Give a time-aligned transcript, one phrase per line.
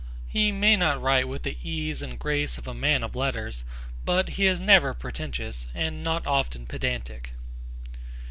[0.25, 3.63] He may not write with the ease and grace of a man of letters,
[4.03, 7.33] but he is never pretentious and not often pedantic.